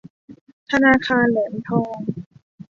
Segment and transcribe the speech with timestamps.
[0.71, 1.95] ธนาคารแหลมทอง